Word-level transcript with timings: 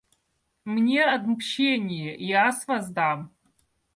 Мне 0.65 1.05
отмщение, 1.05 2.17
и 2.17 2.31
Аз 2.33 2.67
воздам. 2.67 3.29